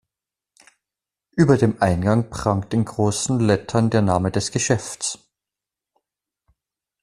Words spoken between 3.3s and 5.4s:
Lettern der Name des Geschäfts.